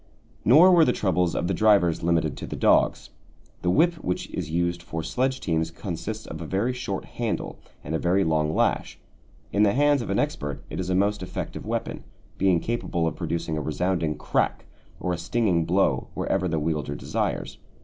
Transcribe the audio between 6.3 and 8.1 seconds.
a very short handle and a